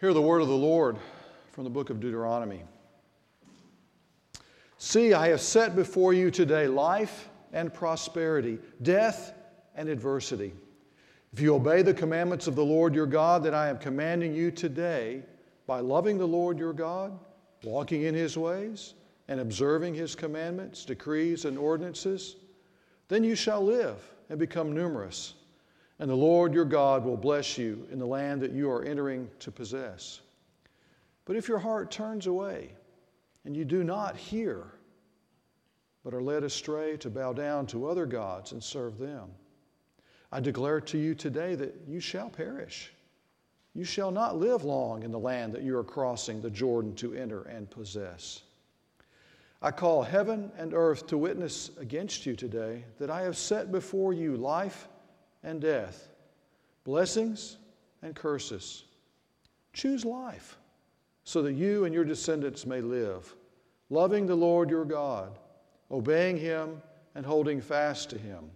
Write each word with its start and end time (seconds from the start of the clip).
Hear 0.00 0.14
the 0.14 0.22
word 0.22 0.42
of 0.42 0.48
the 0.48 0.54
Lord 0.54 0.96
from 1.50 1.64
the 1.64 1.70
book 1.70 1.90
of 1.90 1.98
Deuteronomy. 1.98 2.62
See, 4.76 5.12
I 5.12 5.26
have 5.28 5.40
set 5.40 5.74
before 5.74 6.14
you 6.14 6.30
today 6.30 6.68
life 6.68 7.28
and 7.52 7.74
prosperity, 7.74 8.60
death 8.82 9.32
and 9.74 9.88
adversity. 9.88 10.52
If 11.32 11.40
you 11.40 11.52
obey 11.52 11.82
the 11.82 11.92
commandments 11.92 12.46
of 12.46 12.54
the 12.54 12.64
Lord 12.64 12.94
your 12.94 13.06
God 13.06 13.42
that 13.42 13.54
I 13.54 13.68
am 13.68 13.78
commanding 13.78 14.32
you 14.32 14.52
today, 14.52 15.24
by 15.66 15.80
loving 15.80 16.16
the 16.16 16.28
Lord 16.28 16.60
your 16.60 16.72
God, 16.72 17.18
walking 17.64 18.02
in 18.02 18.14
his 18.14 18.38
ways, 18.38 18.94
and 19.26 19.40
observing 19.40 19.94
his 19.94 20.14
commandments, 20.14 20.84
decrees, 20.84 21.44
and 21.44 21.58
ordinances, 21.58 22.36
then 23.08 23.24
you 23.24 23.34
shall 23.34 23.64
live 23.64 24.00
and 24.30 24.38
become 24.38 24.72
numerous 24.72 25.34
and 25.98 26.08
the 26.08 26.14
Lord 26.14 26.54
your 26.54 26.64
God 26.64 27.04
will 27.04 27.16
bless 27.16 27.58
you 27.58 27.86
in 27.90 27.98
the 27.98 28.06
land 28.06 28.40
that 28.42 28.52
you 28.52 28.70
are 28.70 28.84
entering 28.84 29.28
to 29.40 29.50
possess. 29.50 30.20
But 31.24 31.36
if 31.36 31.48
your 31.48 31.58
heart 31.58 31.90
turns 31.90 32.26
away 32.26 32.70
and 33.44 33.56
you 33.56 33.64
do 33.64 33.82
not 33.82 34.16
hear, 34.16 34.64
but 36.04 36.14
are 36.14 36.22
led 36.22 36.44
astray 36.44 36.96
to 36.98 37.10
bow 37.10 37.32
down 37.32 37.66
to 37.66 37.88
other 37.88 38.06
gods 38.06 38.52
and 38.52 38.62
serve 38.62 38.98
them, 38.98 39.30
I 40.30 40.40
declare 40.40 40.80
to 40.82 40.98
you 40.98 41.14
today 41.14 41.54
that 41.56 41.74
you 41.86 42.00
shall 42.00 42.30
perish. 42.30 42.92
You 43.74 43.84
shall 43.84 44.10
not 44.10 44.36
live 44.36 44.64
long 44.64 45.02
in 45.02 45.10
the 45.10 45.18
land 45.18 45.52
that 45.54 45.62
you 45.62 45.76
are 45.76 45.84
crossing 45.84 46.40
the 46.40 46.50
Jordan 46.50 46.94
to 46.96 47.14
enter 47.14 47.42
and 47.42 47.70
possess. 47.70 48.42
I 49.60 49.72
call 49.72 50.02
heaven 50.02 50.52
and 50.56 50.72
earth 50.72 51.08
to 51.08 51.18
witness 51.18 51.70
against 51.78 52.24
you 52.24 52.36
today 52.36 52.84
that 52.98 53.10
I 53.10 53.22
have 53.22 53.36
set 53.36 53.72
before 53.72 54.12
you 54.12 54.36
life 54.36 54.88
and 55.42 55.60
death, 55.60 56.08
blessings 56.84 57.56
and 58.02 58.14
curses. 58.14 58.84
Choose 59.72 60.04
life 60.04 60.58
so 61.24 61.42
that 61.42 61.52
you 61.52 61.84
and 61.84 61.94
your 61.94 62.04
descendants 62.04 62.64
may 62.64 62.80
live, 62.80 63.34
loving 63.90 64.26
the 64.26 64.34
Lord 64.34 64.70
your 64.70 64.84
God, 64.84 65.38
obeying 65.90 66.36
Him 66.36 66.80
and 67.14 67.24
holding 67.24 67.60
fast 67.60 68.10
to 68.10 68.18
Him. 68.18 68.50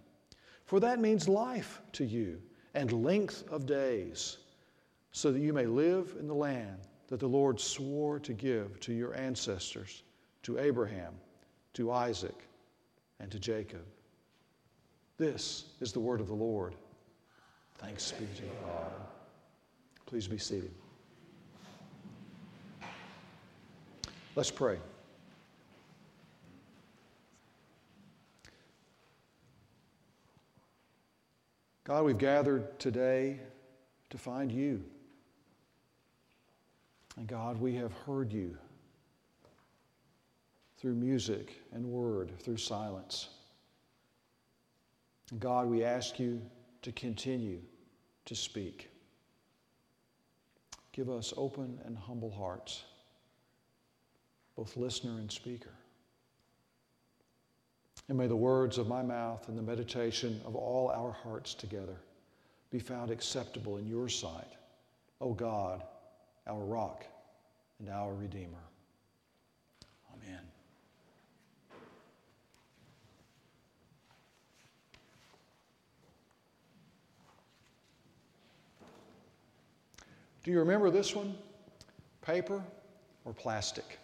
For 0.65 0.79
that 0.79 0.99
means 0.99 1.29
life 1.29 1.81
to 1.93 2.05
you 2.05 2.41
and 2.73 2.91
length 2.91 3.43
of 3.51 3.65
days, 3.65 4.37
so 5.11 5.31
that 5.31 5.39
you 5.39 5.53
may 5.53 5.67
live 5.67 6.15
in 6.19 6.27
the 6.27 6.33
land 6.33 6.79
that 7.07 7.19
the 7.19 7.27
Lord 7.27 7.59
swore 7.59 8.19
to 8.21 8.33
give 8.33 8.79
to 8.79 8.93
your 8.93 9.13
ancestors, 9.13 10.01
to 10.41 10.57
Abraham, 10.57 11.13
to 11.75 11.91
Isaac, 11.91 12.47
and 13.19 13.31
to 13.31 13.37
Jacob. 13.37 13.85
This 15.17 15.65
is 15.79 15.93
the 15.93 15.99
word 15.99 16.19
of 16.19 16.27
the 16.27 16.33
Lord. 16.33 16.75
Thanks 17.75 18.11
be 18.13 18.25
to 18.25 18.41
God. 18.65 18.91
Please 20.05 20.27
be 20.27 20.37
seated. 20.37 20.71
Let's 24.35 24.49
pray. 24.49 24.77
God, 31.83 32.05
we've 32.05 32.17
gathered 32.17 32.79
today 32.79 33.39
to 34.09 34.17
find 34.17 34.51
you. 34.51 34.83
And 37.17 37.27
God, 37.27 37.59
we 37.59 37.75
have 37.75 37.91
heard 38.05 38.31
you 38.31 38.57
through 40.77 40.95
music 40.95 41.61
and 41.71 41.85
word, 41.85 42.31
through 42.39 42.57
silence. 42.57 43.29
God, 45.39 45.67
we 45.67 45.83
ask 45.83 46.19
you 46.19 46.41
to 46.81 46.91
continue 46.91 47.59
to 48.25 48.35
speak. 48.35 48.89
Give 50.91 51.09
us 51.09 51.33
open 51.35 51.79
and 51.85 51.97
humble 51.97 52.31
hearts, 52.31 52.83
both 54.55 54.77
listener 54.77 55.17
and 55.19 55.31
speaker. 55.31 55.73
And 58.09 58.17
may 58.17 58.27
the 58.27 58.35
words 58.35 58.77
of 58.77 58.87
my 58.87 59.01
mouth 59.01 59.47
and 59.47 59.57
the 59.57 59.61
meditation 59.61 60.41
of 60.45 60.55
all 60.55 60.89
our 60.89 61.11
hearts 61.11 61.53
together 61.53 61.97
be 62.69 62.79
found 62.79 63.11
acceptable 63.11 63.77
in 63.77 63.87
your 63.87 64.09
sight, 64.09 64.51
O 65.21 65.33
God, 65.33 65.83
our 66.47 66.63
rock 66.63 67.05
and 67.79 67.89
our 67.89 68.13
Redeemer. 68.13 68.57
Amen. 70.13 70.41
Do 80.43 80.51
you 80.51 80.59
remember 80.59 80.89
this 80.89 81.15
one? 81.15 81.35
Paper 82.21 82.61
or 83.23 83.33
plastic? 83.33 83.97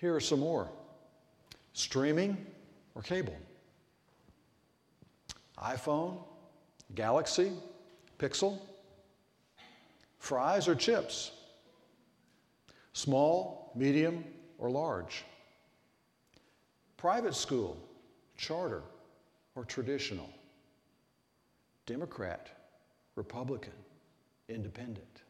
Here 0.00 0.14
are 0.14 0.20
some 0.20 0.40
more 0.40 0.68
streaming 1.72 2.36
or 2.94 3.02
cable? 3.02 3.36
iPhone, 5.60 6.18
Galaxy, 6.94 7.52
Pixel, 8.18 8.58
fries 10.18 10.68
or 10.68 10.74
chips? 10.74 11.32
Small, 12.92 13.72
medium, 13.74 14.24
or 14.58 14.70
large? 14.70 15.24
Private 16.96 17.34
school, 17.34 17.76
charter, 18.36 18.82
or 19.56 19.64
traditional? 19.64 20.28
Democrat, 21.86 22.63
Republican, 23.16 23.72
Independent. 24.48 25.22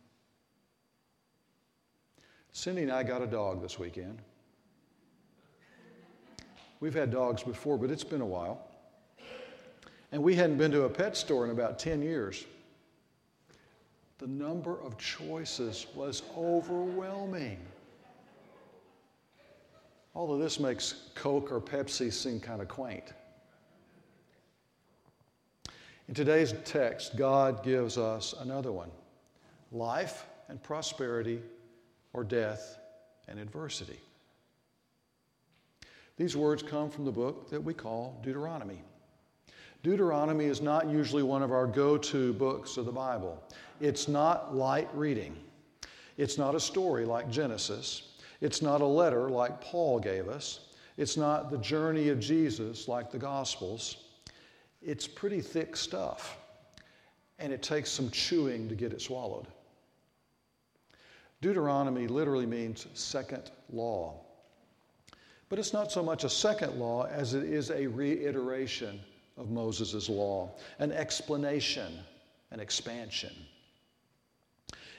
Cindy 2.53 2.83
and 2.83 2.93
I 2.93 3.03
got 3.03 3.21
a 3.21 3.27
dog 3.27 3.61
this 3.61 3.79
weekend. 3.79 4.21
We've 6.81 6.95
had 6.95 7.11
dogs 7.11 7.43
before, 7.43 7.79
but 7.79 7.91
it's 7.91 8.05
been 8.05 8.21
a 8.21 8.27
while. 8.27 8.67
And 10.13 10.23
we 10.23 10.35
hadn't 10.35 10.59
been 10.59 10.71
to 10.71 10.83
a 10.83 10.89
pet 10.89 11.17
store 11.17 11.45
in 11.45 11.51
about 11.51 11.79
10 11.79 12.03
years. 12.03 12.45
The 14.19 14.27
number 14.29 14.81
of 14.81 14.97
choices 14.97 15.87
was 15.95 16.23
overwhelming. 16.37 17.59
Although 20.15 20.39
this 20.39 20.61
makes 20.61 21.11
Coke 21.15 21.51
or 21.51 21.61
Pepsi 21.61 22.13
seem 22.13 22.39
kind 22.39 22.63
of 22.63 22.69
quaint. 22.69 23.13
In 26.09 26.15
today's 26.15 26.55
text, 26.65 27.17
God 27.17 27.65
gives 27.65 27.97
us 27.97 28.35
another 28.41 28.73
one 28.73 28.91
life 29.73 30.27
and 30.49 30.63
prosperity, 30.63 31.41
or 32.13 32.23
death 32.23 32.79
and 33.29 33.39
adversity. 33.39 33.99
These 36.17 36.37
words 36.37 36.63
come 36.63 36.91
from 36.91 37.05
the 37.05 37.11
book 37.11 37.51
that 37.51 37.63
we 37.63 37.75
call 37.75 38.21
Deuteronomy. 38.23 38.83
Deuteronomy 39.83 40.45
is 40.45 40.63
not 40.63 40.89
usually 40.89 41.23
one 41.23 41.43
of 41.43 41.51
our 41.51 41.67
go 41.67 41.99
to 41.99 42.33
books 42.35 42.77
of 42.77 42.87
the 42.87 42.93
Bible. 42.93 43.43
It's 43.81 44.07
not 44.07 44.55
light 44.55 44.89
reading. 44.95 45.37
It's 46.17 46.39
not 46.39 46.55
a 46.55 46.61
story 46.61 47.05
like 47.05 47.29
Genesis. 47.31 48.13
It's 48.41 48.63
not 48.63 48.81
a 48.81 48.87
letter 48.87 49.29
like 49.29 49.61
Paul 49.61 49.99
gave 49.99 50.29
us. 50.29 50.61
It's 50.97 51.17
not 51.17 51.51
the 51.51 51.59
journey 51.59 52.11
of 52.11 52.21
Jesus 52.21 52.87
like 52.87 53.11
the 53.11 53.19
Gospels. 53.19 54.04
It's 54.85 55.07
pretty 55.07 55.41
thick 55.41 55.77
stuff, 55.77 56.37
and 57.39 57.53
it 57.53 57.63
takes 57.63 57.91
some 57.91 58.11
chewing 58.11 58.69
to 58.69 58.75
get 58.75 58.93
it 58.93 59.01
swallowed. 59.01 59.47
Deuteronomy 61.41 62.07
literally 62.07 62.47
means 62.47 62.87
second 62.95 63.51
law. 63.73 64.21
But 65.49 65.59
it's 65.59 65.73
not 65.73 65.93
so 65.93 66.03
much 66.03 66.25
a 66.25 66.29
second 66.29 66.79
law 66.79 67.05
as 67.05 67.35
it 67.35 67.45
is 67.45 67.71
a 67.71 67.87
reiteration 67.87 69.01
of 69.37 69.51
Moses' 69.51 70.09
law, 70.09 70.51
an 70.79 70.93
explanation, 70.93 71.99
an 72.51 72.61
expansion. 72.61 73.35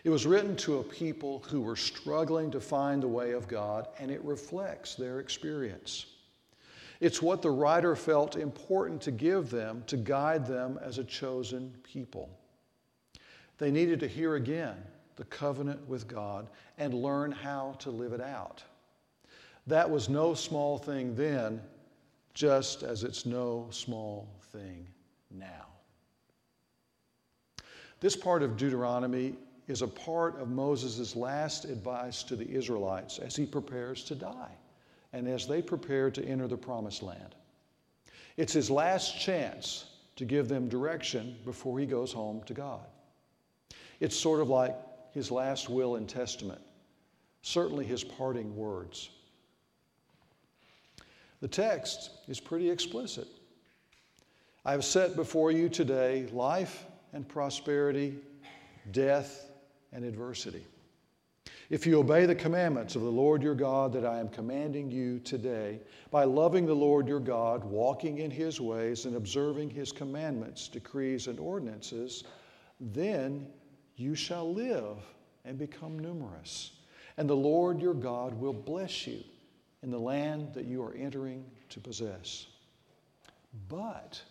It 0.03 0.09
was 0.09 0.27
written 0.27 0.55
to 0.57 0.79
a 0.79 0.83
people 0.83 1.43
who 1.49 1.61
were 1.61 1.75
struggling 1.75 2.51
to 2.51 2.59
find 2.59 3.01
the 3.01 3.07
way 3.07 3.31
of 3.31 3.47
God, 3.47 3.87
and 3.99 4.11
it 4.11 4.23
reflects 4.23 4.95
their 4.95 5.19
experience. 5.19 6.05
It's 6.99 7.21
what 7.21 7.41
the 7.41 7.51
writer 7.51 7.95
felt 7.95 8.35
important 8.35 9.01
to 9.01 9.11
give 9.11 9.49
them 9.49 9.83
to 9.87 9.97
guide 9.97 10.45
them 10.45 10.79
as 10.81 10.97
a 10.97 11.03
chosen 11.03 11.73
people. 11.83 12.29
They 13.57 13.71
needed 13.71 13.99
to 14.01 14.07
hear 14.07 14.35
again 14.35 14.77
the 15.15 15.25
covenant 15.25 15.87
with 15.87 16.07
God 16.07 16.49
and 16.77 16.93
learn 16.93 17.31
how 17.31 17.75
to 17.79 17.89
live 17.89 18.13
it 18.13 18.21
out. 18.21 18.63
That 19.67 19.89
was 19.89 20.09
no 20.09 20.33
small 20.33 20.77
thing 20.77 21.15
then, 21.15 21.61
just 22.33 22.83
as 22.83 23.03
it's 23.03 23.25
no 23.25 23.67
small 23.71 24.27
thing 24.51 24.87
now. 25.31 25.67
This 27.99 28.15
part 28.15 28.43
of 28.43 28.57
Deuteronomy 28.57 29.35
is 29.67 29.81
a 29.81 29.87
part 29.87 30.39
of 30.39 30.49
Moses' 30.49 31.15
last 31.15 31.65
advice 31.65 32.23
to 32.23 32.35
the 32.35 32.47
Israelites 32.49 33.19
as 33.19 33.35
he 33.35 33.45
prepares 33.45 34.03
to 34.03 34.15
die 34.15 34.51
and 35.15 35.29
as 35.29 35.47
they 35.47 35.61
prepare 35.61 36.11
to 36.11 36.23
enter 36.25 36.45
the 36.45 36.57
promised 36.57 37.01
land. 37.01 37.35
It's 38.35 38.51
his 38.51 38.69
last 38.69 39.17
chance 39.17 39.85
to 40.17 40.25
give 40.25 40.49
them 40.49 40.67
direction 40.67 41.37
before 41.45 41.79
he 41.79 41.85
goes 41.85 42.11
home 42.11 42.43
to 42.47 42.53
God. 42.53 42.85
It's 44.01 44.15
sort 44.15 44.41
of 44.41 44.49
like 44.49 44.75
his 45.13 45.31
last 45.31 45.69
will 45.69 45.95
and 45.95 46.07
testament, 46.07 46.59
certainly 47.43 47.85
his 47.85 48.03
parting 48.03 48.57
words. 48.57 49.09
The 51.39 51.47
text 51.47 52.11
is 52.27 52.41
pretty 52.41 52.69
explicit. 52.69 53.29
I 54.65 54.73
have 54.73 54.83
set 54.83 55.15
before 55.15 55.49
you 55.49 55.69
today 55.69 56.27
life 56.33 56.83
and 57.13 57.25
prosperity, 57.25 58.15
death 58.91 59.49
and 59.93 60.03
adversity. 60.03 60.65
If 61.69 61.87
you 61.87 61.99
obey 61.99 62.27
the 62.27 62.35
commandments 62.35 62.95
of 62.95 63.01
the 63.01 63.09
Lord 63.09 63.41
your 63.41 63.55
God 63.55 63.91
that 63.93 64.05
I 64.05 64.19
am 64.19 64.29
commanding 64.29 64.91
you 64.91 65.19
today, 65.19 65.79
by 66.11 66.23
loving 66.23 66.67
the 66.67 66.75
Lord 66.75 67.07
your 67.07 67.19
God, 67.19 67.63
walking 67.63 68.19
in 68.19 68.29
his 68.29 68.61
ways, 68.61 69.05
and 69.05 69.15
observing 69.15 69.71
his 69.71 69.91
commandments, 69.91 70.67
decrees, 70.67 71.25
and 71.25 71.39
ordinances, 71.39 72.23
then 72.79 73.47
you 73.95 74.13
shall 74.13 74.53
live 74.53 74.97
and 75.43 75.57
become 75.57 75.97
numerous. 75.97 76.71
And 77.17 77.27
the 77.27 77.35
Lord 77.35 77.81
your 77.81 77.95
God 77.95 78.39
will 78.39 78.53
bless 78.53 79.07
you 79.07 79.23
in 79.81 79.89
the 79.89 79.99
land 79.99 80.53
that 80.53 80.65
you 80.65 80.83
are 80.83 80.93
entering 80.93 81.45
to 81.69 81.79
possess. 81.79 82.45
But 83.69 84.21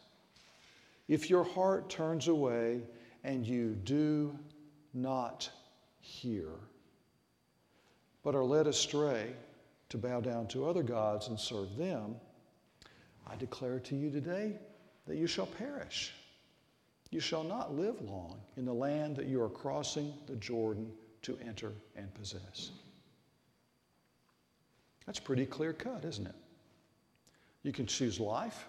if 1.08 1.30
your 1.30 1.44
heart 1.44 1.90
turns 1.90 2.28
away 2.28 2.82
and 3.24 3.44
you 3.44 3.70
do 3.70 4.38
not 4.92 5.50
hear, 6.00 6.48
but 8.24 8.34
are 8.34 8.44
led 8.44 8.66
astray 8.66 9.32
to 9.90 9.98
bow 9.98 10.20
down 10.20 10.48
to 10.48 10.66
other 10.66 10.82
gods 10.82 11.28
and 11.28 11.38
serve 11.38 11.76
them, 11.76 12.16
I 13.30 13.36
declare 13.36 13.78
to 13.80 13.94
you 13.94 14.10
today 14.10 14.56
that 15.06 15.16
you 15.16 15.26
shall 15.26 15.46
perish. 15.46 16.12
You 17.10 17.20
shall 17.20 17.44
not 17.44 17.76
live 17.76 18.00
long 18.00 18.40
in 18.56 18.64
the 18.64 18.72
land 18.72 19.16
that 19.16 19.26
you 19.26 19.40
are 19.40 19.48
crossing 19.48 20.12
the 20.26 20.36
Jordan 20.36 20.90
to 21.22 21.38
enter 21.46 21.72
and 21.94 22.12
possess. 22.14 22.70
That's 25.06 25.20
pretty 25.20 25.46
clear 25.46 25.72
cut, 25.72 26.04
isn't 26.04 26.26
it? 26.26 26.34
You 27.62 27.72
can 27.72 27.86
choose 27.86 28.18
life 28.18 28.66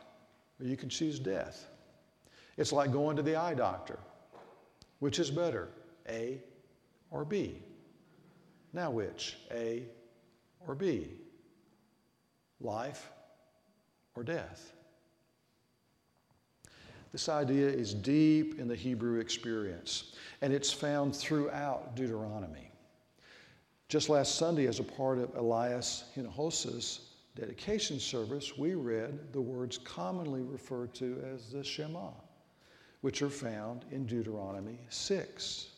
or 0.60 0.68
you 0.68 0.78
can 0.78 0.90
choose 0.90 1.18
death. 1.18 1.66
It's 2.58 2.72
like 2.72 2.92
going 2.92 3.16
to 3.16 3.24
the 3.24 3.36
eye 3.36 3.54
doctor. 3.54 4.00
Which 5.00 5.20
is 5.20 5.30
better, 5.30 5.70
A 6.10 6.42
or 7.12 7.26
B? 7.26 7.62
Now, 8.76 8.92
which? 8.92 9.38
A 9.52 9.84
or 10.68 10.76
B? 10.76 11.08
Life 12.60 13.10
or 14.16 14.24
death? 14.24 14.74
This 17.14 17.30
idea 17.30 17.70
is 17.70 17.94
deep 17.94 18.60
in 18.60 18.68
the 18.68 18.76
Hebrew 18.76 19.22
experience, 19.22 20.14
and 20.42 20.52
it's 20.52 20.74
found 20.74 21.16
throughout 21.16 21.96
Deuteronomy. 21.96 22.70
Just 23.88 24.10
last 24.10 24.36
Sunday, 24.36 24.68
as 24.68 24.82
a 24.82 24.84
part 24.84 25.20
of 25.20 25.34
Elias 25.38 26.04
Hinojosa's 26.14 27.12
dedication 27.34 27.98
service, 27.98 28.58
we 28.58 28.74
read 28.74 29.32
the 29.32 29.40
words 29.40 29.78
commonly 29.78 30.42
referred 30.42 30.94
to 30.96 31.24
as 31.34 31.50
the 31.50 31.64
Shema, 31.64 32.10
which 33.00 33.22
are 33.22 33.30
found 33.30 33.86
in 33.92 34.06
Deuteronomy 34.06 34.82
6. 34.90 35.75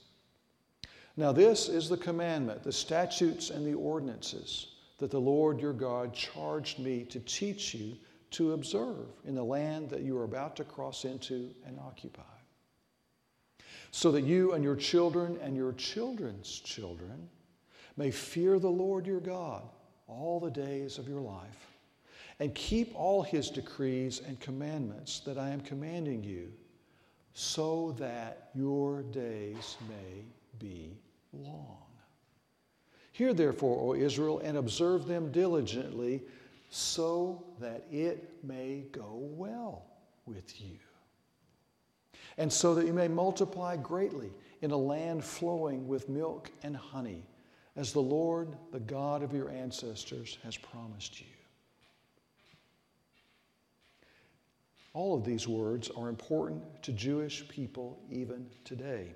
Now, 1.20 1.32
this 1.32 1.68
is 1.68 1.90
the 1.90 1.98
commandment, 1.98 2.64
the 2.64 2.72
statutes 2.72 3.50
and 3.50 3.66
the 3.66 3.74
ordinances 3.74 4.68
that 5.00 5.10
the 5.10 5.20
Lord 5.20 5.60
your 5.60 5.74
God 5.74 6.14
charged 6.14 6.78
me 6.78 7.06
to 7.06 7.20
teach 7.22 7.74
you 7.74 7.98
to 8.32 8.54
observe 8.54 9.08
in 9.26 9.34
the 9.34 9.44
land 9.44 9.90
that 9.90 10.02
you 10.02 10.16
are 10.18 10.26
about 10.26 10.56
to 10.58 10.64
cross 10.64 11.06
into 11.06 11.50
and 11.66 11.80
occupy, 11.80 12.22
so 13.90 14.12
that 14.12 14.26
you 14.26 14.54
and 14.54 14.64
your 14.64 14.76
children 14.76 15.40
and 15.42 15.56
your 15.56 15.74
children's 15.74 16.60
children 16.60 17.30
may 17.96 18.12
fear 18.12 18.60
the 18.60 18.70
Lord 18.70 19.08
your 19.08 19.20
God 19.20 19.64
all 20.08 20.40
the 20.40 20.52
days 20.52 21.00
of 21.00 21.08
your 21.08 21.22
life, 21.22 21.78
and 22.40 22.54
keep 22.54 22.94
all 22.96 23.24
his 23.24 23.50
decrees 23.50 24.22
and 24.28 24.40
commandments 24.40 25.20
that 25.22 25.40
I 25.40 25.50
am 25.50 25.62
commanding 25.62 26.24
you, 26.24 26.52
so 27.34 27.96
that 27.98 28.50
your 28.54 29.02
days 29.02 29.78
may 29.90 30.24
be 30.60 30.98
long. 31.44 31.78
Hear 33.12 33.34
therefore, 33.34 33.80
O 33.82 34.00
Israel, 34.00 34.40
and 34.40 34.58
observe 34.58 35.08
them 35.08 35.32
diligently, 35.32 36.22
so 36.70 37.44
that 37.60 37.86
it 37.92 38.34
may 38.44 38.86
go 38.92 39.10
well 39.14 39.86
with 40.26 40.62
you. 40.62 40.78
And 42.38 42.52
so 42.52 42.76
that 42.76 42.86
you 42.86 42.94
may 42.94 43.08
multiply 43.08 43.76
greatly 43.78 44.32
in 44.62 44.72
a 44.72 44.78
land 44.78 45.24
flowing 45.24 45.88
with 45.88 46.10
milk 46.10 46.52
and 46.62 46.76
honey, 46.76 47.24
as 47.76 47.94
the 47.94 48.02
Lord, 48.02 48.56
the 48.72 48.80
God 48.80 49.24
of 49.24 49.34
your 49.34 49.50
ancestors, 49.50 50.38
has 50.44 50.58
promised 50.58 51.20
you. 51.20 51.28
All 54.94 55.16
of 55.16 55.24
these 55.24 55.48
words 55.48 55.92
are 55.96 56.10
important 56.10 56.64
to 56.84 56.92
Jewish 56.92 57.48
people 57.48 58.00
even 58.12 58.48
today. 58.64 59.14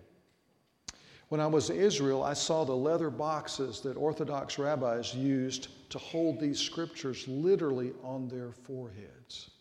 When 1.31 1.39
I 1.39 1.47
was 1.47 1.69
in 1.69 1.77
Israel, 1.77 2.23
I 2.23 2.33
saw 2.33 2.65
the 2.65 2.75
leather 2.75 3.09
boxes 3.09 3.79
that 3.83 3.95
Orthodox 3.95 4.59
rabbis 4.59 5.15
used 5.15 5.69
to 5.91 5.97
hold 5.97 6.41
these 6.41 6.59
scriptures 6.59 7.25
literally 7.25 7.93
on 8.03 8.27
their 8.27 8.51
foreheads. 8.51 9.51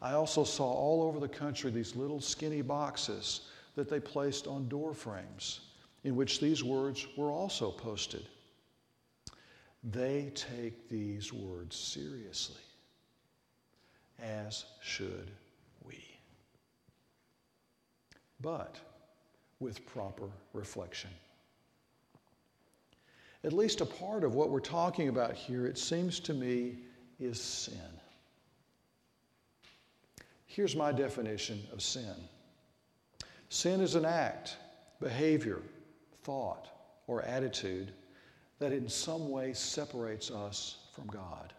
I 0.00 0.12
also 0.12 0.44
saw 0.44 0.72
all 0.72 1.02
over 1.02 1.18
the 1.18 1.26
country 1.26 1.72
these 1.72 1.96
little 1.96 2.20
skinny 2.20 2.62
boxes 2.62 3.48
that 3.74 3.90
they 3.90 3.98
placed 3.98 4.46
on 4.46 4.68
door 4.68 4.94
frames 4.94 5.62
in 6.04 6.14
which 6.14 6.38
these 6.38 6.62
words 6.62 7.08
were 7.16 7.32
also 7.32 7.72
posted. 7.72 8.28
They 9.82 10.30
take 10.36 10.88
these 10.88 11.32
words 11.32 11.74
seriously, 11.74 12.62
as 14.20 14.64
should 14.80 15.32
we. 15.82 16.04
But 18.40 18.76
with 19.60 19.84
proper 19.86 20.28
reflection. 20.52 21.10
At 23.44 23.52
least 23.52 23.80
a 23.80 23.86
part 23.86 24.24
of 24.24 24.34
what 24.34 24.50
we're 24.50 24.60
talking 24.60 25.08
about 25.08 25.34
here, 25.34 25.66
it 25.66 25.78
seems 25.78 26.18
to 26.20 26.34
me, 26.34 26.78
is 27.18 27.40
sin. 27.40 27.78
Here's 30.46 30.76
my 30.76 30.92
definition 30.92 31.62
of 31.72 31.82
sin 31.82 32.14
sin 33.48 33.80
is 33.80 33.94
an 33.94 34.04
act, 34.04 34.56
behavior, 35.00 35.60
thought, 36.22 36.68
or 37.06 37.22
attitude 37.22 37.92
that 38.58 38.72
in 38.72 38.88
some 38.88 39.30
way 39.30 39.52
separates 39.52 40.30
us 40.30 40.78
from 40.92 41.06
God. 41.06 41.52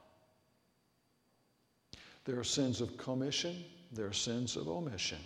There 2.25 2.39
are 2.39 2.43
sins 2.43 2.81
of 2.81 2.97
commission, 2.97 3.63
there 3.91 4.07
are 4.07 4.13
sins 4.13 4.57
of 4.57 4.67
omission. 4.67 5.19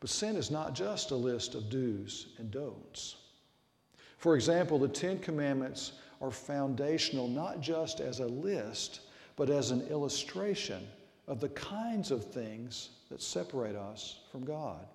But 0.00 0.10
sin 0.10 0.36
is 0.36 0.50
not 0.50 0.74
just 0.74 1.10
a 1.10 1.16
list 1.16 1.54
of 1.54 1.68
do's 1.68 2.28
and 2.38 2.50
don'ts. 2.50 3.16
For 4.16 4.34
example, 4.34 4.78
the 4.78 4.88
Ten 4.88 5.18
Commandments 5.18 5.92
are 6.20 6.30
foundational 6.30 7.28
not 7.28 7.60
just 7.60 8.00
as 8.00 8.20
a 8.20 8.26
list, 8.26 9.00
but 9.36 9.50
as 9.50 9.70
an 9.70 9.82
illustration 9.88 10.86
of 11.26 11.40
the 11.40 11.48
kinds 11.50 12.10
of 12.10 12.24
things 12.24 12.90
that 13.10 13.22
separate 13.22 13.76
us 13.76 14.20
from 14.30 14.44
God. 14.44 14.86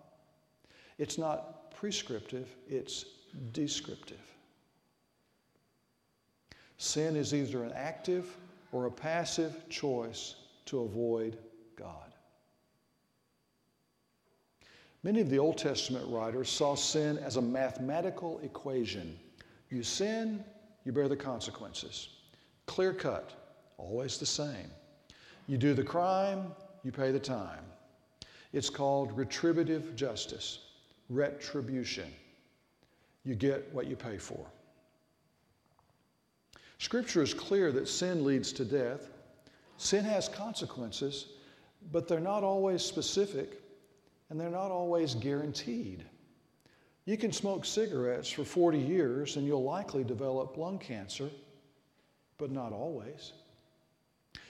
It's 0.98 1.18
not 1.18 1.72
prescriptive, 1.72 2.48
it's 2.68 3.06
descriptive. 3.52 4.18
Sin 6.78 7.16
is 7.16 7.34
either 7.34 7.64
an 7.64 7.74
active 7.74 8.36
or 8.72 8.86
a 8.86 8.92
passive 8.92 9.68
choice 9.70 10.36
to 10.66 10.82
avoid 10.82 11.38
God. 11.76 12.15
Many 15.06 15.22
of 15.22 15.30
the 15.30 15.38
Old 15.38 15.60
Testament 15.60 16.04
writers 16.10 16.50
saw 16.50 16.74
sin 16.74 17.20
as 17.20 17.36
a 17.36 17.42
mathematical 17.42 18.40
equation. 18.42 19.16
You 19.70 19.84
sin, 19.84 20.44
you 20.84 20.92
bear 20.92 21.08
the 21.08 21.16
consequences. 21.16 22.10
Clear 22.66 22.92
cut, 22.92 23.32
always 23.78 24.18
the 24.18 24.26
same. 24.26 24.72
You 25.46 25.60
do 25.60 25.76
the 25.76 25.84
crime, 25.84 26.48
you 26.84 26.92
pay 26.92 27.12
the 27.12 27.20
time. 27.20 27.60
It's 28.52 28.72
called 28.72 29.16
retributive 29.16 29.96
justice, 29.96 30.70
retribution. 31.10 32.12
You 33.26 33.36
get 33.36 33.72
what 33.76 33.86
you 33.86 33.96
pay 33.96 34.18
for. 34.18 34.44
Scripture 36.80 37.22
is 37.22 37.36
clear 37.36 37.72
that 37.74 37.88
sin 37.88 38.26
leads 38.26 38.52
to 38.54 38.66
death. 38.66 39.12
Sin 39.78 40.04
has 40.04 40.28
consequences, 40.28 41.28
but 41.92 42.08
they're 42.08 42.20
not 42.20 42.44
always 42.44 42.82
specific 42.82 43.62
and 44.30 44.40
they're 44.40 44.50
not 44.50 44.72
always 44.72 45.16
guaranteed. 45.16 46.04
You 47.06 47.18
can 47.18 47.32
smoke 47.32 47.66
cigarettes 47.66 48.30
for 48.30 48.44
40 48.44 48.80
years 48.80 49.36
and 49.36 49.46
you'll 49.46 49.64
likely 49.64 50.04
develop 50.04 50.58
lung 50.58 50.80
cancer, 50.80 51.30
but 52.38 52.52
not 52.52 52.72
always. 52.72 53.34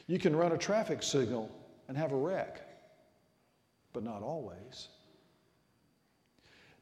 You 0.08 0.20
can 0.20 0.36
run 0.36 0.54
a 0.54 0.58
traffic 0.58 1.04
signal 1.04 1.52
and 1.88 1.98
have 1.98 2.12
a 2.14 2.18
wreck, 2.18 2.62
but 3.92 4.04
not 4.04 4.22
always. 4.22 4.88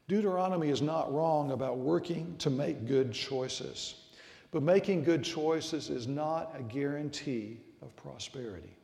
Deuteronomy 0.06 0.68
is 0.68 0.82
not 0.82 1.12
wrong 1.12 1.52
about 1.52 1.78
working 1.78 2.36
to 2.38 2.50
make 2.50 2.86
good 2.86 3.12
choices, 3.12 3.94
but 4.50 4.62
making 4.62 5.02
good 5.02 5.24
choices 5.24 5.88
is 5.88 6.06
not 6.06 6.54
a 6.56 6.62
guarantee 6.62 7.58
of 7.80 7.96
prosperity. 7.96 8.76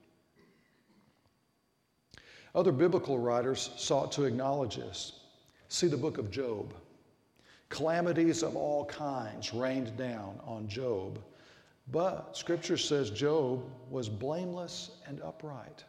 Other 2.55 2.73
biblical 2.73 3.19
writers 3.19 3.71
sought 3.77 4.11
to 4.13 4.25
acknowledge 4.25 4.77
this. 4.77 5.21
See 5.69 5.87
the 5.87 5.97
book 5.97 6.19
of 6.19 6.31
Job. 6.31 6.75
Calamities 7.69 8.43
of 8.43 8.57
all 8.57 8.85
kinds 8.87 9.55
rained 9.55 9.97
down 9.97 10.41
on 10.45 10.67
Job, 10.67 11.21
but 11.93 12.37
Scripture 12.37 12.77
says 12.77 13.11
Job 13.11 13.65
was 13.89 14.09
blameless 14.09 14.91
and 15.07 15.21
upright, 15.23 15.85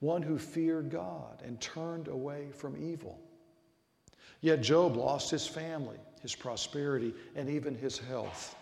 one 0.00 0.22
who 0.22 0.38
feared 0.38 0.90
God 0.90 1.42
and 1.42 1.58
turned 1.60 2.08
away 2.08 2.48
from 2.52 2.76
evil. 2.76 3.18
Yet 4.42 4.60
Job 4.60 4.96
lost 4.96 5.30
his 5.30 5.46
family, 5.46 5.96
his 6.20 6.34
prosperity, 6.34 7.14
and 7.34 7.48
even 7.48 7.74
his 7.74 7.98
health. 7.98 8.54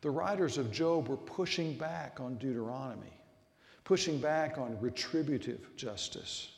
The 0.00 0.10
writers 0.10 0.58
of 0.58 0.72
Job 0.72 1.08
were 1.08 1.16
pushing 1.16 1.74
back 1.74 2.18
on 2.18 2.34
Deuteronomy, 2.34 3.12
pushing 3.84 4.18
back 4.18 4.58
on 4.58 4.78
retributive 4.80 5.76
justice. 5.76 6.50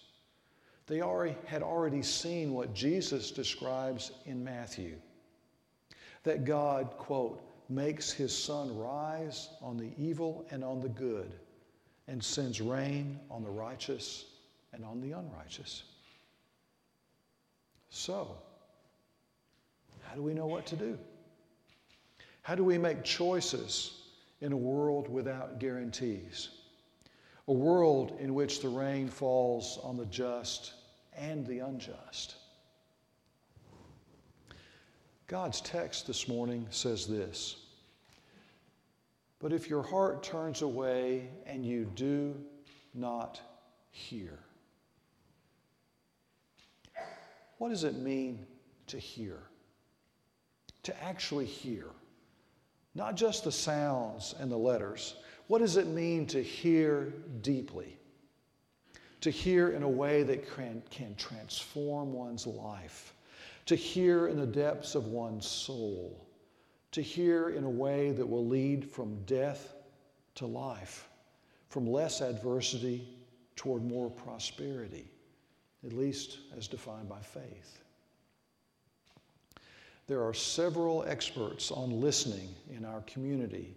They 0.86 0.98
had 1.46 1.62
already 1.62 2.02
seen 2.02 2.52
what 2.52 2.74
Jesus 2.74 3.30
describes 3.30 4.12
in 4.26 4.44
Matthew 4.44 4.96
that 6.24 6.44
God, 6.44 6.90
quote, 6.98 7.42
makes 7.68 8.10
his 8.10 8.36
sun 8.36 8.76
rise 8.76 9.48
on 9.62 9.76
the 9.76 9.90
evil 9.96 10.44
and 10.50 10.64
on 10.64 10.80
the 10.80 10.88
good, 10.88 11.32
and 12.08 12.22
sends 12.22 12.60
rain 12.60 13.18
on 13.30 13.42
the 13.42 13.50
righteous 13.50 14.26
and 14.72 14.84
on 14.84 15.00
the 15.00 15.12
unrighteous. 15.12 15.84
So, 17.88 18.36
how 20.02 20.14
do 20.14 20.22
we 20.22 20.34
know 20.34 20.46
what 20.46 20.66
to 20.66 20.76
do? 20.76 20.98
How 22.42 22.54
do 22.54 22.64
we 22.64 22.76
make 22.76 23.04
choices 23.04 24.02
in 24.40 24.52
a 24.52 24.56
world 24.56 25.08
without 25.08 25.58
guarantees? 25.58 26.50
A 27.46 27.52
world 27.52 28.16
in 28.20 28.34
which 28.34 28.60
the 28.60 28.68
rain 28.68 29.08
falls 29.08 29.78
on 29.82 29.96
the 29.96 30.06
just 30.06 30.72
and 31.16 31.46
the 31.46 31.58
unjust. 31.58 32.36
God's 35.26 35.60
text 35.60 36.06
this 36.06 36.28
morning 36.28 36.66
says 36.70 37.06
this 37.06 37.56
But 39.38 39.52
if 39.52 39.68
your 39.68 39.82
heart 39.82 40.22
turns 40.22 40.62
away 40.62 41.28
and 41.46 41.64
you 41.64 41.84
do 41.94 42.34
not 42.94 43.40
hear, 43.90 44.38
what 47.58 47.70
does 47.70 47.84
it 47.84 47.96
mean 47.96 48.46
to 48.86 48.98
hear? 48.98 49.38
To 50.84 51.02
actually 51.02 51.46
hear. 51.46 51.86
Not 52.94 53.16
just 53.16 53.44
the 53.44 53.52
sounds 53.52 54.34
and 54.38 54.52
the 54.52 54.56
letters. 54.56 55.16
What 55.48 55.58
does 55.60 55.76
it 55.76 55.86
mean 55.86 56.26
to 56.28 56.42
hear 56.42 57.12
deeply? 57.42 57.96
To 59.20 59.30
hear 59.30 59.70
in 59.70 59.82
a 59.82 59.88
way 59.88 60.22
that 60.22 60.54
can, 60.54 60.82
can 60.90 61.14
transform 61.16 62.12
one's 62.12 62.46
life. 62.46 63.14
To 63.66 63.74
hear 63.74 64.28
in 64.28 64.38
the 64.38 64.46
depths 64.46 64.94
of 64.94 65.06
one's 65.06 65.46
soul. 65.46 66.26
To 66.92 67.02
hear 67.02 67.50
in 67.50 67.64
a 67.64 67.70
way 67.70 68.12
that 68.12 68.26
will 68.26 68.46
lead 68.46 68.90
from 68.90 69.22
death 69.24 69.74
to 70.36 70.46
life, 70.46 71.08
from 71.68 71.86
less 71.86 72.20
adversity 72.20 73.08
toward 73.56 73.84
more 73.84 74.10
prosperity 74.10 75.08
at 75.84 75.92
least 75.92 76.38
as 76.56 76.66
defined 76.66 77.08
by 77.08 77.20
faith. 77.20 77.78
There 80.06 80.22
are 80.22 80.34
several 80.34 81.04
experts 81.04 81.70
on 81.70 82.00
listening 82.00 82.48
in 82.70 82.84
our 82.84 83.02
community, 83.02 83.74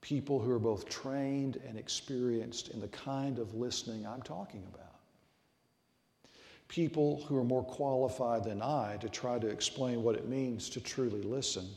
people 0.00 0.40
who 0.40 0.50
are 0.50 0.58
both 0.58 0.88
trained 0.88 1.60
and 1.66 1.78
experienced 1.78 2.68
in 2.68 2.80
the 2.80 2.88
kind 2.88 3.38
of 3.38 3.54
listening 3.54 4.06
I'm 4.06 4.22
talking 4.22 4.62
about. 4.72 4.86
People 6.68 7.24
who 7.24 7.36
are 7.36 7.44
more 7.44 7.64
qualified 7.64 8.44
than 8.44 8.62
I 8.62 8.96
to 9.00 9.08
try 9.08 9.38
to 9.38 9.48
explain 9.48 10.02
what 10.02 10.14
it 10.14 10.28
means 10.28 10.70
to 10.70 10.80
truly 10.80 11.22
listen. 11.22 11.68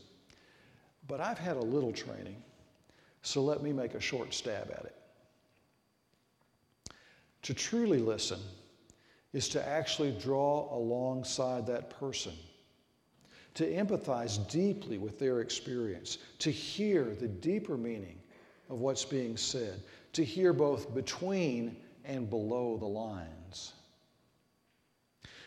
But 1.08 1.20
I've 1.20 1.40
had 1.40 1.58
a 1.58 1.62
little 1.62 1.92
training, 1.92 2.42
so 3.24 3.42
let 3.42 3.64
me 3.64 3.74
make 3.74 3.96
a 3.96 4.00
short 4.00 4.34
stab 4.34 4.72
at 4.72 4.86
it. 4.86 4.96
To 7.44 7.54
truly 7.54 8.00
listen, 8.00 8.40
is 9.34 9.50
to 9.50 9.68
actually 9.68 10.12
draw 10.12 10.74
alongside 10.76 11.66
that 11.68 11.90
person, 11.90 12.34
to 13.54 13.70
empathize 13.72 14.50
deeply 14.50 14.98
with 14.98 15.20
their 15.20 15.42
experience, 15.42 16.18
to 16.40 16.52
hear 16.52 17.16
the 17.20 17.28
deeper 17.28 17.78
meaning 17.78 18.20
of 18.70 18.80
what's 18.80 19.06
being 19.06 19.38
said, 19.38 19.82
to 20.14 20.24
hear 20.24 20.54
both 20.54 20.94
between 20.94 21.76
and 22.06 22.30
below 22.30 22.78
the 22.78 22.86
lines. 22.86 23.74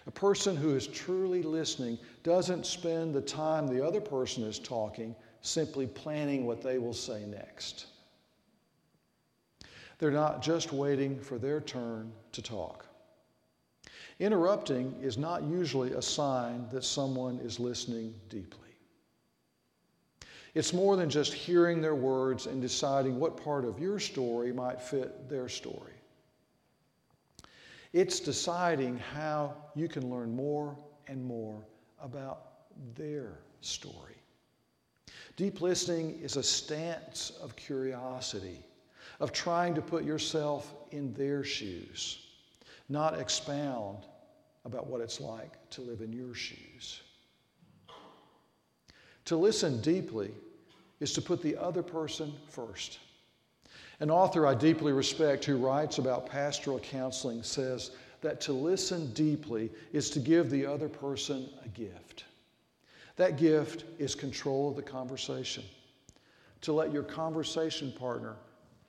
A 0.06 0.10
person 0.10 0.54
who 0.54 0.76
is 0.76 0.86
truly 0.86 1.42
listening 1.42 1.98
doesn't 2.22 2.64
spend 2.64 3.12
the 3.12 3.20
time 3.20 3.66
the 3.66 3.84
other 3.84 4.00
person 4.00 4.44
is 4.44 4.58
talking 4.58 5.16
simply 5.40 5.86
planning 5.86 6.46
what 6.46 6.62
they 6.62 6.78
will 6.78 6.94
say 6.94 7.24
next. 7.24 7.86
They're 9.98 10.10
not 10.10 10.42
just 10.42 10.72
waiting 10.72 11.18
for 11.18 11.38
their 11.38 11.60
turn 11.60 12.12
to 12.32 12.42
talk. 12.42 12.85
Interrupting 14.18 14.94
is 15.02 15.18
not 15.18 15.42
usually 15.42 15.92
a 15.92 16.00
sign 16.00 16.66
that 16.70 16.84
someone 16.84 17.38
is 17.38 17.60
listening 17.60 18.14
deeply. 18.30 18.60
It's 20.54 20.72
more 20.72 20.96
than 20.96 21.10
just 21.10 21.34
hearing 21.34 21.82
their 21.82 21.94
words 21.94 22.46
and 22.46 22.62
deciding 22.62 23.20
what 23.20 23.36
part 23.36 23.66
of 23.66 23.78
your 23.78 23.98
story 23.98 24.54
might 24.54 24.80
fit 24.80 25.28
their 25.28 25.50
story. 25.50 25.92
It's 27.92 28.20
deciding 28.20 28.98
how 28.98 29.54
you 29.74 29.86
can 29.86 30.10
learn 30.10 30.34
more 30.34 30.78
and 31.08 31.22
more 31.22 31.62
about 32.00 32.52
their 32.94 33.40
story. 33.60 34.16
Deep 35.36 35.60
listening 35.60 36.18
is 36.22 36.36
a 36.36 36.42
stance 36.42 37.32
of 37.42 37.54
curiosity, 37.54 38.64
of 39.20 39.32
trying 39.32 39.74
to 39.74 39.82
put 39.82 40.04
yourself 40.04 40.74
in 40.90 41.12
their 41.12 41.44
shoes 41.44 42.25
not 42.88 43.18
expound 43.18 43.98
about 44.64 44.86
what 44.86 45.00
it's 45.00 45.20
like 45.20 45.52
to 45.70 45.80
live 45.80 46.00
in 46.00 46.12
your 46.12 46.34
shoes. 46.34 47.00
To 49.26 49.36
listen 49.36 49.80
deeply 49.80 50.30
is 51.00 51.12
to 51.14 51.22
put 51.22 51.42
the 51.42 51.56
other 51.56 51.82
person 51.82 52.32
first. 52.48 52.98
An 54.00 54.10
author 54.10 54.46
I 54.46 54.54
deeply 54.54 54.92
respect 54.92 55.44
who 55.44 55.56
writes 55.56 55.98
about 55.98 56.28
pastoral 56.28 56.78
counseling 56.78 57.42
says 57.42 57.92
that 58.20 58.40
to 58.42 58.52
listen 58.52 59.12
deeply 59.12 59.70
is 59.92 60.10
to 60.10 60.20
give 60.20 60.50
the 60.50 60.66
other 60.66 60.88
person 60.88 61.48
a 61.64 61.68
gift. 61.68 62.24
That 63.16 63.38
gift 63.38 63.84
is 63.98 64.14
control 64.14 64.68
of 64.68 64.76
the 64.76 64.82
conversation, 64.82 65.64
to 66.60 66.72
let 66.72 66.92
your 66.92 67.02
conversation 67.02 67.92
partner 67.92 68.36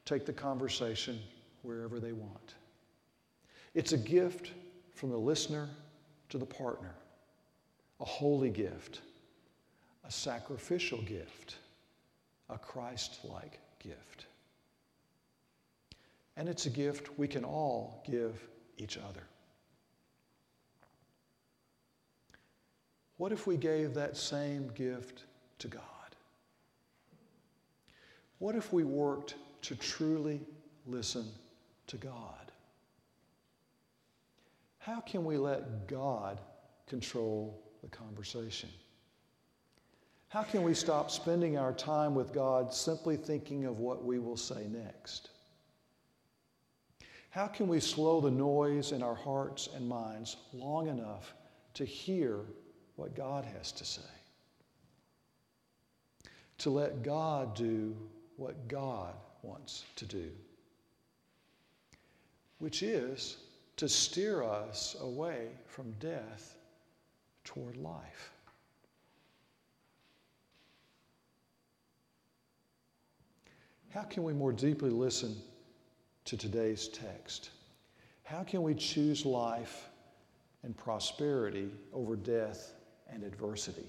take 0.06 0.26
the 0.26 0.34
conversation 0.34 1.20
wherever 1.62 2.00
they 2.00 2.12
want. 2.12 2.56
It's 3.78 3.94
a 3.94 3.98
gift 3.98 4.54
from 4.96 5.12
the 5.12 5.20
listener 5.20 5.70
to 6.30 6.40
the 6.40 6.48
partner, 6.48 6.96
a 8.00 8.06
holy 8.06 8.50
gift, 8.50 9.02
a 10.04 10.12
sacrificial 10.12 11.00
gift, 11.04 11.58
a 12.50 12.58
Christ 12.58 13.20
like 13.24 13.60
gift. 13.78 14.26
And 16.38 16.50
it's 16.50 16.66
a 16.66 16.72
gift 16.72 17.20
we 17.20 17.28
can 17.28 17.44
all 17.44 18.04
give 18.04 18.42
each 18.80 18.98
other. 18.98 19.22
What 23.18 23.32
if 23.32 23.46
we 23.46 23.58
gave 23.58 23.94
that 23.94 24.18
same 24.18 24.72
gift 24.74 25.26
to 25.60 25.68
God? 25.68 25.84
What 28.40 28.56
if 28.56 28.74
we 28.74 28.84
worked 28.84 29.36
to 29.62 29.76
truly 29.76 30.42
listen 30.88 31.28
to 31.86 31.98
God? 31.98 32.47
How 34.88 35.02
can 35.02 35.26
we 35.26 35.36
let 35.36 35.86
God 35.90 36.40
control 36.88 37.62
the 37.84 37.90
conversation? 37.90 38.70
How 40.30 40.44
can 40.44 40.64
we 40.64 40.74
stop 40.74 41.12
spending 41.12 41.58
our 41.58 41.74
time 41.74 42.16
with 42.16 42.34
God 42.34 42.74
simply 42.74 43.18
thinking 43.18 43.66
of 43.66 43.80
what 43.80 44.06
we 44.06 44.18
will 44.18 44.38
say 44.38 44.66
next? 44.70 45.32
How 47.32 47.48
can 47.48 47.68
we 47.68 47.82
slow 47.82 48.22
the 48.22 48.32
noise 48.32 48.94
in 48.94 49.04
our 49.04 49.14
hearts 49.14 49.68
and 49.76 49.90
minds 49.90 50.38
long 50.54 50.88
enough 50.88 51.34
to 51.74 51.84
hear 51.84 52.40
what 52.96 53.14
God 53.14 53.44
has 53.44 53.74
to 53.74 53.84
say? 53.84 54.02
To 56.60 56.70
let 56.70 57.04
God 57.04 57.56
do 57.56 57.94
what 58.38 58.70
God 58.70 59.16
wants 59.42 59.84
to 59.98 60.06
do, 60.06 60.32
which 62.60 62.82
is 62.82 63.36
to 63.78 63.88
steer 63.88 64.44
us 64.44 64.96
away 65.02 65.50
from 65.68 65.92
death 66.00 66.56
toward 67.44 67.78
life. 67.78 68.32
How 73.94 74.04
can 74.04 74.24
we 74.24 74.34
more 74.34 74.52
deeply 74.52 74.90
listen 74.90 75.36
to 76.26 76.36
today's 76.36 76.88
text? 76.88 77.52
How 78.24 78.44
can 78.44 78.62
we 78.62 78.74
choose 78.74 79.26
life 79.26 79.88
and 80.64 80.76
prosperity 80.76 81.70
over 81.94 82.16
death 82.16 82.74
and 83.10 83.24
adversity? 83.24 83.88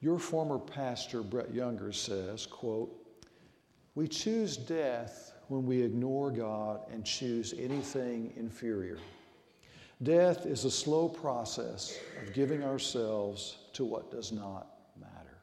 Your 0.00 0.18
former 0.18 0.58
pastor, 0.58 1.22
Brett 1.22 1.52
Younger, 1.52 1.92
says, 1.92 2.46
quote, 2.46 2.94
We 3.94 4.06
choose 4.08 4.56
death 4.56 5.32
when 5.48 5.66
we 5.66 5.82
ignore 5.82 6.30
God 6.30 6.80
and 6.92 7.04
choose 7.04 7.54
anything 7.58 8.32
inferior. 8.36 8.98
Death 10.02 10.44
is 10.44 10.64
a 10.64 10.70
slow 10.70 11.08
process 11.08 11.98
of 12.22 12.34
giving 12.34 12.62
ourselves 12.62 13.58
to 13.72 13.84
what 13.84 14.10
does 14.10 14.32
not 14.32 14.66
matter. 15.00 15.38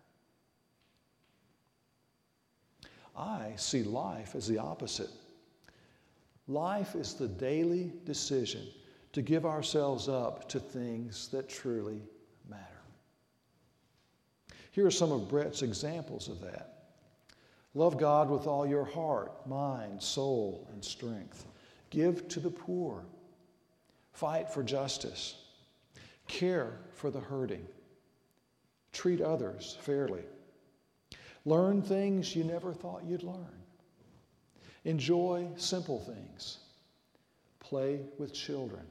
I 3.18 3.54
see 3.56 3.84
life 3.84 4.36
as 4.36 4.48
the 4.48 4.60
opposite. 4.60 5.10
Life 6.48 6.96
is 6.96 7.14
the 7.14 7.28
daily 7.28 7.94
decision 8.06 8.68
to 9.14 9.22
give 9.22 9.46
ourselves 9.46 10.10
up 10.10 10.50
to 10.50 10.60
things 10.60 11.30
that 11.30 11.48
truly 11.48 12.02
matter. 12.50 12.62
Here 14.72 14.86
are 14.86 14.92
some 14.92 15.12
of 15.12 15.30
Brett's 15.30 15.62
examples 15.62 16.28
of 16.28 16.42
that. 16.42 16.73
Love 17.76 17.98
God 17.98 18.30
with 18.30 18.46
all 18.46 18.68
your 18.68 18.86
heart, 18.86 19.48
mind, 19.48 20.02
soul, 20.02 20.68
and 20.72 20.84
strength. 20.84 21.46
Give 21.90 22.28
to 22.28 22.40
the 22.40 22.52
poor. 22.52 23.04
Fight 24.12 24.50
for 24.50 24.62
justice. 24.62 25.36
Care 26.28 26.78
for 26.94 27.10
the 27.10 27.20
hurting. 27.20 27.66
Treat 28.92 29.22
others 29.22 29.78
fairly. 29.82 30.22
Learn 31.46 31.82
things 31.82 32.36
you 32.36 32.44
never 32.44 32.74
thought 32.74 33.04
you'd 33.06 33.24
learn. 33.24 33.64
Enjoy 34.86 35.48
simple 35.56 36.00
things. 36.00 36.60
Play 37.60 38.02
with 38.20 38.34
children. 38.34 38.86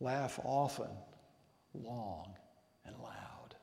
Laugh 0.00 0.38
often, 0.44 0.90
long, 1.74 2.34
and 2.84 2.94
loud. 2.98 3.54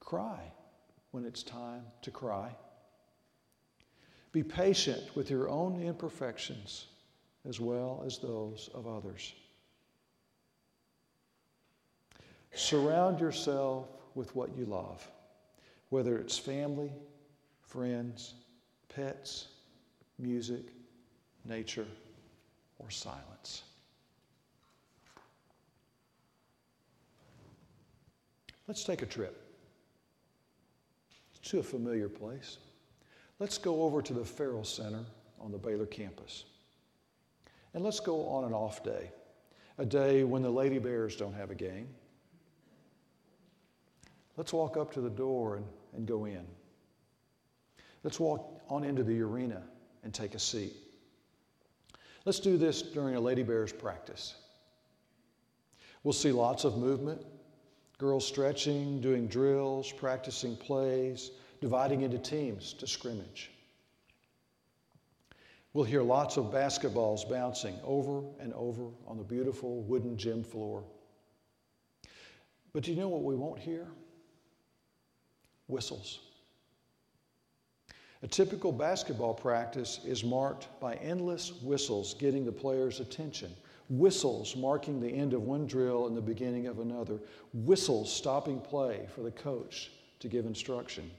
Cry 0.00 0.52
when 1.10 1.24
it's 1.24 1.42
time 1.42 1.82
to 2.02 2.10
cry. 2.10 2.54
Be 4.32 4.42
patient 4.42 5.16
with 5.16 5.30
your 5.30 5.48
own 5.48 5.82
imperfections 5.82 6.86
as 7.48 7.58
well 7.58 8.02
as 8.06 8.18
those 8.18 8.70
of 8.74 8.86
others. 8.86 9.34
Surround 12.54 13.20
yourself 13.20 13.88
with 14.14 14.34
what 14.36 14.56
you 14.56 14.64
love, 14.66 15.08
whether 15.88 16.18
it's 16.18 16.38
family, 16.38 16.92
friends, 17.62 18.34
pets, 18.88 19.48
music, 20.18 20.66
nature, 21.44 21.86
or 22.78 22.90
silence. 22.90 23.62
Let's 28.68 28.84
take 28.84 29.02
a 29.02 29.06
trip 29.06 29.49
to 31.44 31.58
a 31.58 31.62
familiar 31.62 32.08
place. 32.08 32.58
Let's 33.38 33.58
go 33.58 33.82
over 33.82 34.02
to 34.02 34.12
the 34.12 34.24
Ferrell 34.24 34.64
Center 34.64 35.04
on 35.40 35.50
the 35.50 35.58
Baylor 35.58 35.86
campus. 35.86 36.44
And 37.72 37.82
let's 37.82 38.00
go 38.00 38.28
on 38.28 38.44
an 38.44 38.52
off 38.52 38.84
day, 38.84 39.10
a 39.78 39.86
day 39.86 40.24
when 40.24 40.42
the 40.42 40.50
Lady 40.50 40.78
Bears 40.78 41.16
don't 41.16 41.34
have 41.34 41.50
a 41.50 41.54
game. 41.54 41.88
Let's 44.36 44.52
walk 44.52 44.76
up 44.76 44.92
to 44.94 45.00
the 45.00 45.10
door 45.10 45.56
and, 45.56 45.66
and 45.94 46.06
go 46.06 46.24
in. 46.24 46.44
Let's 48.02 48.18
walk 48.18 48.62
on 48.68 48.84
into 48.84 49.02
the 49.02 49.20
arena 49.20 49.62
and 50.02 50.12
take 50.12 50.34
a 50.34 50.38
seat. 50.38 50.74
Let's 52.24 52.40
do 52.40 52.56
this 52.56 52.82
during 52.82 53.16
a 53.16 53.20
Lady 53.20 53.42
Bears 53.42 53.72
practice. 53.72 54.34
We'll 56.02 56.12
see 56.12 56.32
lots 56.32 56.64
of 56.64 56.78
movement, 56.78 57.22
girls 58.00 58.26
stretching, 58.26 58.98
doing 58.98 59.26
drills, 59.28 59.92
practicing 59.92 60.56
plays, 60.56 61.32
dividing 61.60 62.00
into 62.00 62.16
teams 62.16 62.72
to 62.72 62.86
scrimmage. 62.86 63.50
We'll 65.74 65.84
hear 65.84 66.02
lots 66.02 66.38
of 66.38 66.46
basketballs 66.46 67.28
bouncing 67.28 67.78
over 67.84 68.22
and 68.40 68.54
over 68.54 68.86
on 69.06 69.18
the 69.18 69.22
beautiful 69.22 69.82
wooden 69.82 70.16
gym 70.16 70.42
floor. 70.42 70.82
But 72.72 72.84
do 72.84 72.90
you 72.90 72.98
know 72.98 73.08
what 73.08 73.22
we 73.22 73.36
won't 73.36 73.60
hear? 73.60 73.86
Whistles. 75.68 76.20
A 78.22 78.26
typical 78.26 78.72
basketball 78.72 79.34
practice 79.34 80.00
is 80.06 80.24
marked 80.24 80.68
by 80.80 80.94
endless 80.96 81.52
whistles 81.62 82.14
getting 82.14 82.46
the 82.46 82.52
players' 82.52 83.00
attention, 83.00 83.52
whistles 83.90 84.56
marking 84.56 85.00
the 85.00 85.08
end 85.08 85.34
of 85.34 85.42
one 85.42 85.66
drill 85.66 86.06
and 86.06 86.16
the 86.16 86.22
beginning 86.22 86.66
of 86.66 86.78
another, 86.78 87.18
whistles 87.52 88.10
stopping 88.12 88.60
play 88.60 89.06
for 89.14 89.22
the 89.22 89.30
coach 89.30 89.90
to 90.20 90.28
give 90.28 90.46
instruction. 90.46 91.10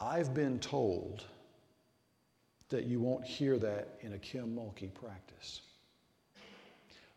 I've 0.00 0.32
been 0.32 0.58
told 0.58 1.24
that 2.70 2.84
you 2.84 3.00
won't 3.00 3.24
hear 3.24 3.58
that 3.58 3.98
in 4.00 4.12
a 4.14 4.18
Kim 4.18 4.54
Mulkey 4.56 4.94
practice. 4.94 5.60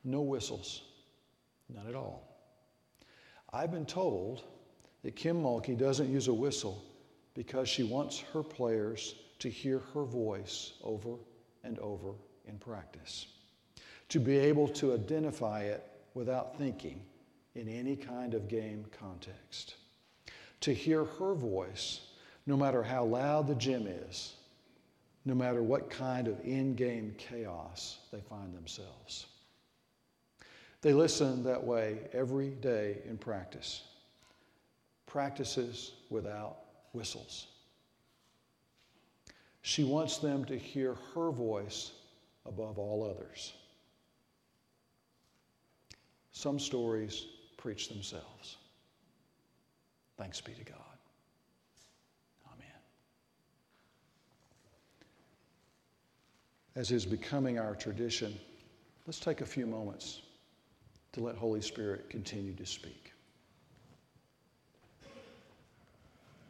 No 0.03 0.21
whistles, 0.21 0.81
none 1.69 1.87
at 1.87 1.95
all. 1.95 2.27
I've 3.53 3.71
been 3.71 3.85
told 3.85 4.43
that 5.03 5.15
Kim 5.15 5.41
Mulkey 5.41 5.77
doesn't 5.77 6.09
use 6.09 6.27
a 6.27 6.33
whistle 6.33 6.83
because 7.35 7.69
she 7.69 7.83
wants 7.83 8.19
her 8.33 8.43
players 8.43 9.15
to 9.39 9.49
hear 9.49 9.79
her 9.93 10.03
voice 10.03 10.73
over 10.83 11.15
and 11.63 11.77
over 11.79 12.13
in 12.47 12.57
practice, 12.57 13.27
to 14.13 14.19
be 14.19 14.37
able 14.37 14.67
to 14.67 14.93
identify 14.93 15.61
it 15.61 15.83
without 16.13 16.55
thinking 16.55 17.01
in 17.55 17.67
any 17.67 17.95
kind 17.95 18.35
of 18.35 18.47
game 18.47 18.85
context, 18.99 19.73
to 20.61 20.71
hear 20.71 21.03
her 21.03 21.33
voice 21.33 22.01
no 22.45 22.55
matter 22.55 22.83
how 22.83 23.03
loud 23.03 23.47
the 23.47 23.55
gym 23.55 23.87
is, 23.87 24.33
no 25.25 25.33
matter 25.33 25.63
what 25.63 25.89
kind 25.89 26.27
of 26.27 26.39
in 26.45 26.75
game 26.75 27.15
chaos 27.17 27.97
they 28.11 28.19
find 28.19 28.55
themselves. 28.55 29.25
They 30.83 30.93
listen 30.93 31.43
that 31.45 31.63
way 31.63 31.97
every 32.13 32.49
day 32.49 32.99
in 33.09 33.17
practice. 33.17 33.81
Practices 35.07 35.93
without 36.11 36.57
whistles. 36.91 37.47
She 39.63 39.83
wants 39.83 40.19
them 40.19 40.45
to 40.45 40.55
hear 40.55 40.97
her 41.15 41.31
voice 41.31 41.93
above 42.45 42.77
all 42.77 43.09
others. 43.09 43.53
Some 46.43 46.59
stories 46.59 47.27
preach 47.55 47.87
themselves. 47.87 48.57
Thanks 50.17 50.41
be 50.41 50.51
to 50.51 50.65
God. 50.65 50.97
Amen. 52.51 52.67
As 56.75 56.91
is 56.91 57.05
becoming 57.05 57.59
our 57.59 57.75
tradition, 57.75 58.37
let's 59.07 59.21
take 59.21 59.39
a 59.39 59.45
few 59.45 59.65
moments 59.65 60.21
to 61.13 61.21
let 61.21 61.37
Holy 61.37 61.61
Spirit 61.61 62.09
continue 62.09 62.53
to 62.55 62.65
speak. 62.65 63.02